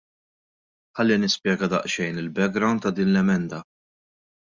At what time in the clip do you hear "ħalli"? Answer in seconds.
1.01-1.17